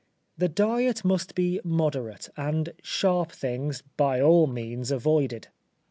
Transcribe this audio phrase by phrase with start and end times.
[0.35, 5.49] The diet must be moderate, and sharp things by all means avoided.